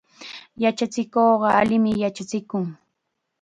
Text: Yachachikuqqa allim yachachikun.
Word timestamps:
Yachachikuqqa 0.63 1.47
allim 1.59 1.83
yachachikun. 2.03 2.65